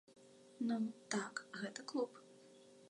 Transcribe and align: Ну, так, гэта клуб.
Ну, 0.69 0.77
так, 1.17 1.43
гэта 1.61 1.87
клуб. 1.95 2.21